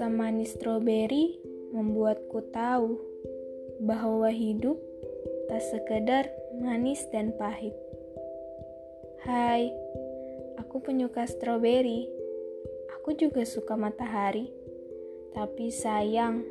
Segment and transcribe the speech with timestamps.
[0.00, 1.36] Asam manis stroberi
[1.76, 2.96] membuatku tahu
[3.84, 4.80] bahwa hidup
[5.44, 6.24] tak sekedar
[6.56, 7.76] manis dan pahit.
[9.20, 9.68] Hai,
[10.56, 12.08] aku penyuka stroberi.
[12.96, 14.48] Aku juga suka matahari.
[15.36, 16.48] Tapi sayang,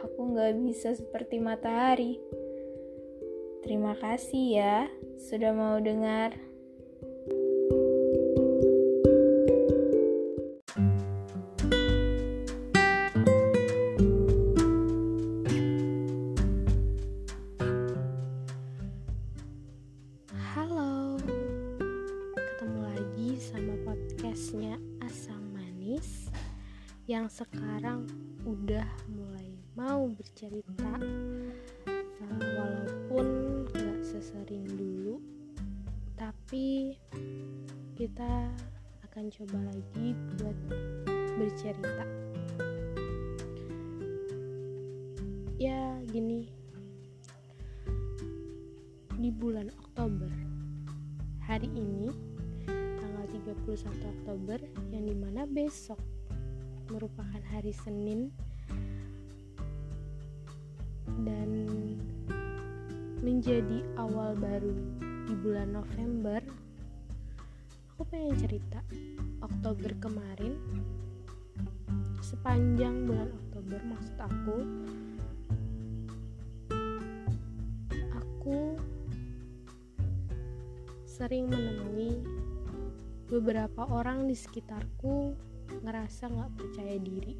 [0.00, 2.16] aku gak bisa seperti matahari.
[3.60, 4.88] Terima kasih ya
[5.20, 6.32] sudah mau dengar.
[24.46, 26.30] Podcastnya Asam Manis
[27.10, 28.06] yang sekarang
[28.46, 31.02] udah mulai mau bercerita.
[31.90, 33.26] Uh, walaupun
[33.74, 35.18] gak sesering dulu
[36.14, 36.94] tapi
[37.98, 38.46] kita
[39.10, 40.58] akan coba lagi buat
[41.42, 42.06] bercerita.
[45.58, 46.46] Ya gini.
[49.10, 50.30] Di bulan Oktober
[51.42, 52.25] hari ini
[53.46, 53.78] 31
[54.10, 54.58] Oktober
[54.90, 56.02] yang di mana besok
[56.90, 58.34] merupakan hari Senin.
[61.06, 61.70] Dan
[63.22, 64.74] menjadi awal baru
[65.30, 66.42] di bulan November
[67.94, 68.82] aku pengen cerita
[69.38, 70.58] Oktober kemarin.
[72.18, 74.56] Sepanjang bulan Oktober maksud aku
[78.10, 78.58] aku
[81.06, 82.20] sering menemui
[83.26, 85.34] beberapa orang di sekitarku
[85.82, 87.34] ngerasa nggak percaya diri.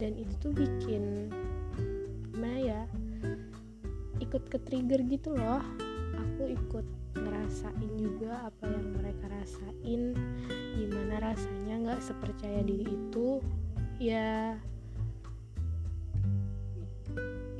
[0.00, 1.30] Dan itu tuh bikin
[2.32, 2.82] gimana ya
[4.18, 5.62] ikut ke trigger gitu loh.
[6.16, 10.16] Aku ikut ngerasain juga apa yang mereka rasain
[10.74, 13.38] gimana rasanya nggak sepercaya diri itu.
[14.00, 14.56] Ya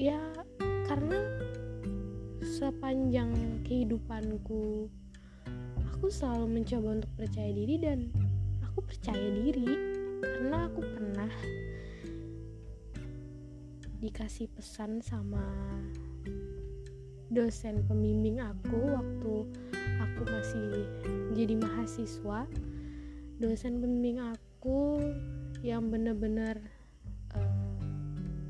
[0.00, 0.18] ya
[0.88, 1.20] karena
[2.42, 4.90] sepanjang kehidupanku
[6.02, 8.10] aku selalu mencoba untuk percaya diri dan
[8.58, 9.70] aku percaya diri
[10.18, 11.30] karena aku pernah
[14.02, 15.46] dikasih pesan sama
[17.30, 19.34] dosen pembimbing aku waktu
[20.02, 20.90] aku masih
[21.38, 22.50] jadi mahasiswa.
[23.38, 24.98] Dosen pembimbing aku
[25.62, 26.58] yang bener-bener
[27.38, 27.78] uh,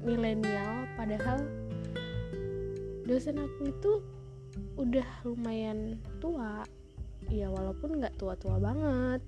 [0.00, 1.36] milenial padahal
[3.04, 3.92] dosen aku itu
[4.80, 6.64] udah lumayan tua
[7.28, 9.22] ya walaupun nggak tua-tua banget.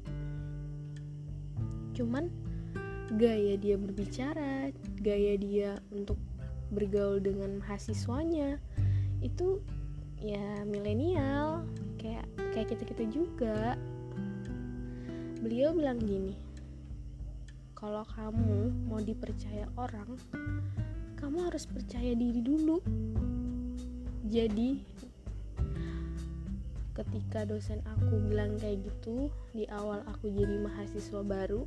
[1.95, 2.31] Cuman
[3.15, 6.19] gaya dia berbicara gaya dia untuk
[6.73, 8.59] bergaul dengan mahasiswanya
[9.23, 9.61] itu
[10.19, 11.63] ya milenial.
[12.01, 13.77] Kayak kayak kita kita juga.
[15.45, 16.55] Beliau bilang gini
[17.85, 20.17] kalau kamu mau dipercaya orang
[21.21, 22.81] kamu harus percaya diri dulu.
[24.29, 24.81] Jadi
[26.95, 31.67] ketika dosen aku bilang kayak gitu di awal aku jadi mahasiswa baru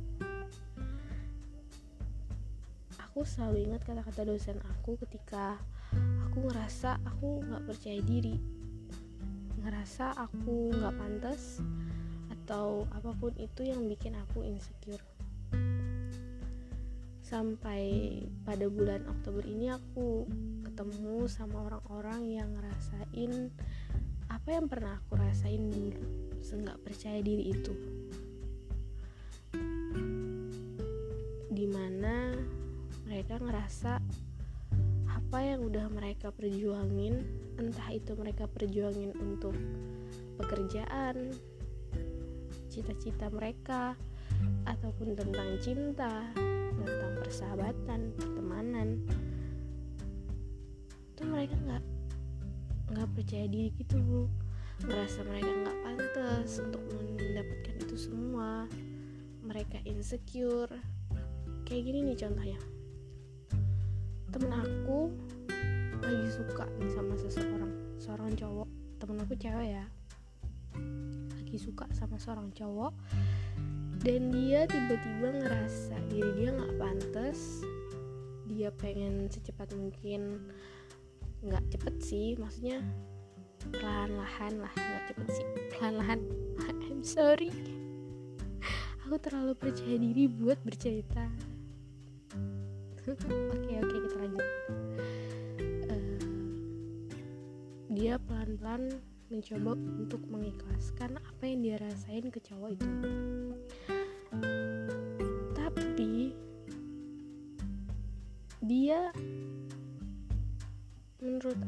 [2.96, 5.60] aku selalu ingat kata-kata dosen aku ketika
[6.24, 8.58] aku ngerasa aku nggak percaya diri
[9.68, 11.60] ngerasa aku nggak pantas
[12.48, 15.04] atau apa pun itu yang bikin aku insecure.
[17.20, 20.24] Sampai pada bulan Oktober ini aku
[20.64, 23.52] ketemu sama orang-orang yang ngerasain
[24.48, 26.08] apa yang pernah aku rasain dulu
[26.40, 27.68] seenggak percaya diri itu?
[31.52, 32.32] Di mana
[33.04, 34.00] mereka ngerasa
[35.04, 37.28] apa yang udah mereka perjuangin
[37.60, 39.52] entah itu mereka perjuangin untuk
[40.40, 41.36] pekerjaan
[42.72, 44.00] cita-cita mereka
[44.64, 46.24] ataupun tentang cinta
[46.72, 48.96] tentang persahabatan pertemanan
[51.12, 51.97] itu mereka nggak
[52.92, 54.22] nggak percaya diri gitu bu.
[54.84, 58.64] Ngerasa mereka nggak pantas untuk mendapatkan itu semua.
[59.44, 60.72] Mereka insecure.
[61.68, 62.60] Kayak gini nih contohnya.
[64.28, 65.12] Temen aku
[65.98, 68.68] lagi suka nih sama seseorang seorang cowok.
[69.02, 69.84] Temen aku cewek ya.
[71.36, 72.92] Lagi suka sama seorang cowok.
[73.98, 77.66] Dan dia tiba-tiba ngerasa diri dia nggak pantas.
[78.48, 80.48] Dia pengen secepat mungkin
[81.38, 82.82] nggak cepet sih maksudnya
[83.70, 85.46] perlahan-lahan lah nggak cepet sih.
[85.74, 86.20] Perlahan-lahan.
[86.88, 87.52] I'm sorry.
[89.06, 91.24] Aku terlalu percaya diri buat bercerita.
[93.08, 94.46] Oke oke kita lanjut.
[95.88, 96.20] Uh,
[97.88, 99.00] dia pelan-pelan
[99.32, 102.88] mencoba untuk mengikhlaskan apa yang dia rasain ke cowok itu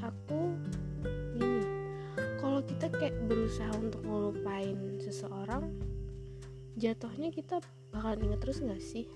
[0.00, 0.56] aku
[1.36, 1.64] gini
[2.40, 5.68] kalau kita kayak berusaha untuk ngelupain seseorang
[6.80, 7.60] jatuhnya kita
[7.92, 9.06] bakal inget terus nggak sih?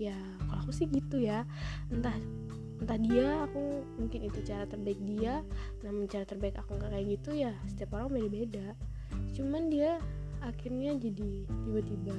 [0.00, 0.16] Ya
[0.48, 1.44] kalau aku sih gitu ya.
[1.92, 2.14] Entah
[2.78, 5.42] entah dia aku mungkin itu cara terbaik dia
[5.82, 8.72] namun cara terbaik aku nggak kayak gitu ya setiap orang beda-beda.
[9.36, 10.00] Cuman dia
[10.40, 12.16] akhirnya jadi tiba-tiba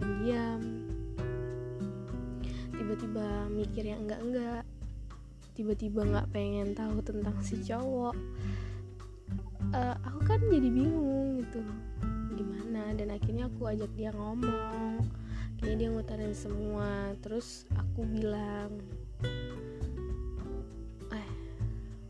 [0.00, 0.60] pendiam
[2.72, 4.64] tiba-tiba mikir yang enggak-enggak
[5.58, 8.14] tiba-tiba nggak pengen tahu tentang si cowok
[9.74, 11.58] uh, aku kan jadi bingung gitu
[12.38, 15.02] gimana dan akhirnya aku ajak dia ngomong
[15.58, 17.12] kayaknya dia ngutarin semua.
[17.18, 18.78] Terus aku bilang
[21.10, 21.28] eh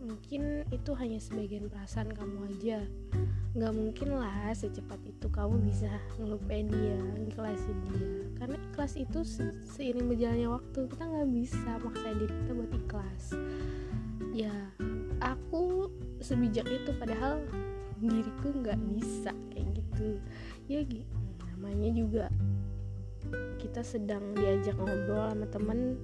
[0.04, 2.84] mungkin itu hanya sebagian perasaan kamu aja
[3.56, 5.88] nggak mungkin lah secepat itu kamu bisa
[6.20, 7.00] ngelupain dia
[7.32, 8.08] ikhlasin dia.
[8.36, 13.24] Karena ikhlas itu se seiring berjalannya waktu kita nggak bisa maksa diri kita buat ikhlas.
[14.36, 14.54] Ya
[15.24, 15.88] aku
[16.20, 17.40] sebijak itu padahal
[17.98, 20.20] diriku nggak bisa kayak gitu.
[20.68, 20.84] Ya
[21.56, 22.24] namanya juga
[23.58, 25.98] kita sedang diajak ngobrol sama temen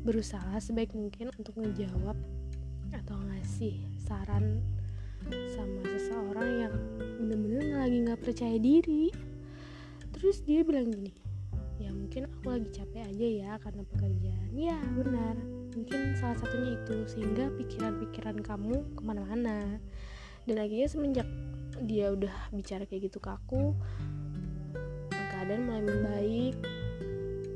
[0.00, 2.16] berusaha sebaik mungkin untuk ngejawab
[2.96, 4.64] atau ngasih saran
[5.52, 6.74] sama seseorang yang
[7.20, 9.12] bener-bener lagi nggak percaya diri.
[10.16, 11.12] Terus dia bilang gini
[11.80, 14.50] ya mungkin aku lagi capek aja ya karena pekerjaan.
[14.52, 15.34] Ya benar.
[15.72, 19.80] Mungkin salah satunya itu sehingga pikiran-pikiran kamu ke mana-mana.
[20.44, 21.28] Dan akhirnya semenjak
[21.88, 23.72] dia udah bicara kayak gitu ke aku
[25.10, 26.56] keadaan mulai membaik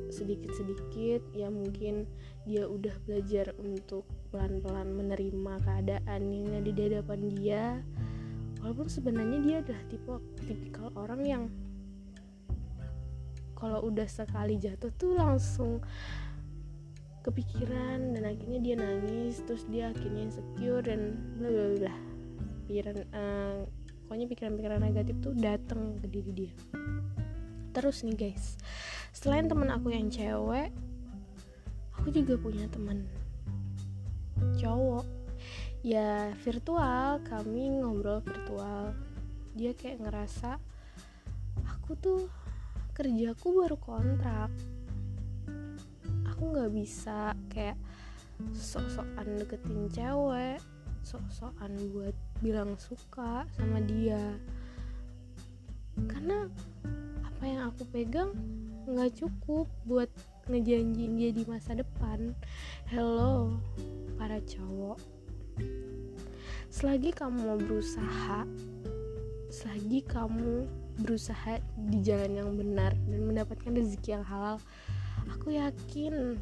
[0.09, 2.09] sedikit-sedikit ya mungkin
[2.49, 7.65] dia udah belajar untuk pelan-pelan menerima keadaan yang ada di hadapan dia.
[8.59, 11.45] Walaupun sebenarnya dia adalah tipe tipikal orang yang
[13.55, 15.79] kalau udah sekali jatuh tuh langsung
[17.23, 21.95] kepikiran dan akhirnya dia nangis terus dia akhirnya insecure dan bla bla bla.
[22.67, 23.63] Pikiran uh,
[24.11, 26.53] pokoknya pikiran-pikiran negatif tuh datang ke diri dia.
[27.71, 28.59] Terus nih guys
[29.15, 30.75] selain temen aku yang cewek
[31.95, 33.07] aku juga punya temen
[34.59, 35.07] cowok.
[35.85, 37.21] Ya virtual.
[37.25, 38.93] Kami ngobrol virtual.
[39.57, 40.61] Dia kayak ngerasa
[41.65, 42.21] aku tuh
[42.93, 44.51] kerjaku baru kontrak.
[46.35, 47.79] Aku nggak bisa kayak
[48.51, 50.59] sok-sokan deketin cewek
[51.05, 54.41] sok-sokan buat bilang suka sama dia.
[56.09, 56.49] Karena
[57.23, 58.33] apa yang aku pegang
[58.89, 60.09] nggak cukup buat
[60.49, 62.33] ngejanjiin dia di masa depan.
[62.89, 63.61] Hello
[64.17, 64.99] para cowok.
[66.71, 68.47] Selagi kamu mau berusaha
[69.55, 70.67] selagi kamu
[70.99, 74.59] berusaha di jalan yang benar dan mendapatkan rezeki yang halal
[75.31, 76.35] aku yakin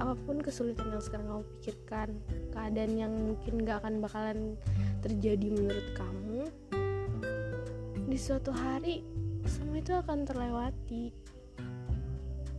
[0.00, 2.08] apa pun kesulitan yang sekarang kamu pikirkan
[2.56, 4.56] keadaan yang mungkin gak akan bakalan
[5.04, 6.48] terjadi menurut kamu
[8.08, 9.04] di suatu hari
[9.44, 11.12] semua itu akan terlewati.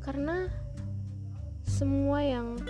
[0.02, 0.46] Karena
[1.66, 2.62] semua yang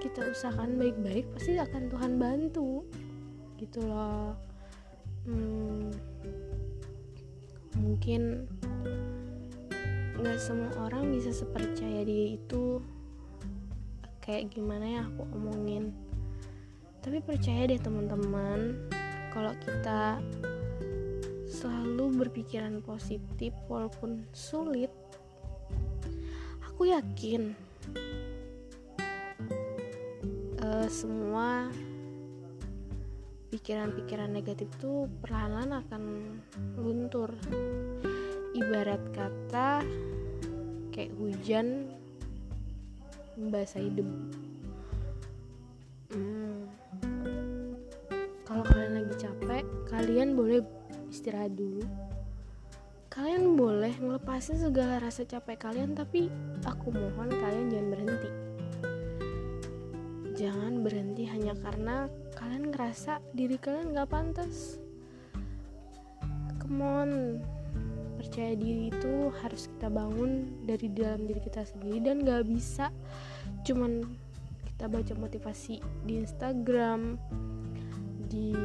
[0.00, 2.82] kita usahakan baik-baik pasti akan Tuhan bantu.
[3.60, 4.32] Gitu loh.
[5.28, 5.92] Hmm,
[7.76, 8.48] mungkin
[10.16, 12.80] nggak semua orang bisa sepercaya dia itu.
[14.24, 15.92] Kayak gimana ya aku omongin.
[17.04, 18.76] Tapi percaya deh teman-teman
[19.30, 20.20] kalau kita
[21.46, 24.88] selalu berpikiran positif walaupun sulit
[26.80, 27.52] aku yakin
[30.70, 31.66] uh, semua
[33.50, 36.02] pikiran-pikiran negatif tuh perlahan-lahan akan
[36.78, 37.34] luntur.
[38.54, 39.82] Ibarat kata
[40.94, 41.86] kayak hujan
[43.38, 44.18] membasahi debu
[46.12, 46.60] hmm.
[48.42, 50.60] kalau kalian lagi capek kalian boleh
[51.08, 51.86] istirahat dulu.
[53.10, 56.30] Kalian boleh ngelepasin segala rasa capek kalian tapi
[56.62, 58.49] aku mohon kalian jangan berhenti
[60.40, 64.80] jangan berhenti hanya karena kalian ngerasa diri kalian gak pantas.
[66.64, 67.10] Come on.
[68.16, 72.88] Percaya diri itu harus kita bangun dari dalam diri kita sendiri dan gak bisa
[73.68, 74.00] cuman
[74.64, 75.76] kita baca motivasi
[76.08, 77.20] di Instagram
[78.32, 78.56] di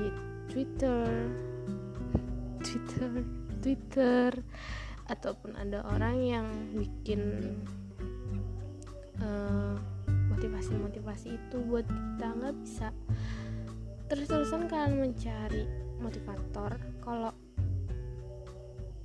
[0.47, 1.03] Twitter
[2.65, 3.11] Twitter
[3.59, 4.29] Twitter
[5.11, 7.51] ataupun ada orang yang bikin
[9.19, 9.75] uh,
[10.35, 12.91] motivasi-motivasi itu buat kita nggak bisa
[14.11, 15.63] terus-terusan kalian mencari
[16.03, 16.75] motivator.
[16.99, 17.31] Kalau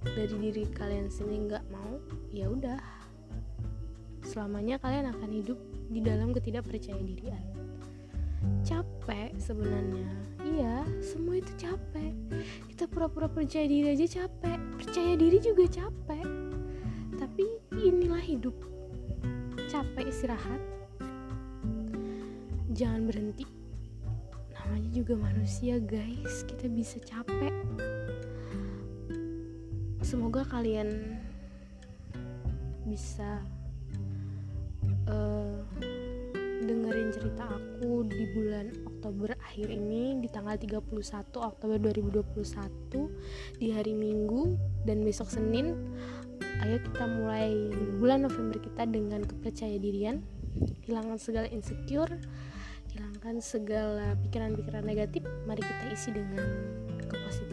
[0.02, 2.02] dari diri kalian sendiri nggak mau
[2.34, 2.82] ya udah.
[4.26, 5.62] Selamanya kalian akan hidup
[5.94, 7.38] di dalam ketidakpercayaan
[8.66, 10.10] capek sebenarnya.
[10.42, 12.10] Iya semua itu capek.
[12.66, 14.58] Kita pura-pura percaya diri aja capek.
[14.74, 16.26] Percaya diri juga capek.
[17.14, 17.46] Tapi
[17.78, 18.58] inilah hidup.
[19.70, 20.79] Capek istirahat
[22.80, 23.44] jangan berhenti.
[24.56, 26.48] Namanya juga manusia guys.
[26.48, 27.52] Kita bisa capek.
[30.00, 31.20] Semoga kalian
[32.88, 33.44] bisa
[35.12, 35.60] uh,
[36.64, 40.80] dengerin cerita aku di bulan Oktober akhir ini di tanggal 31
[41.36, 44.56] Oktober 2021 di hari Minggu
[44.88, 45.76] dan besok Senin.
[46.64, 47.52] Ayo kita mulai
[48.00, 50.24] bulan November kita dengan kepercayaan dirian
[50.84, 52.10] hilangkan segala insecure
[53.20, 56.40] hilangkan segala pikiran-pikiran negatif mari kita isi dengan
[57.04, 57.49] kepositifan